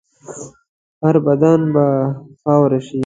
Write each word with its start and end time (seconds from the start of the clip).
هر 1.03 1.15
بدن 1.27 1.59
به 1.73 1.85
خاوره 2.43 2.79
شي. 2.87 2.99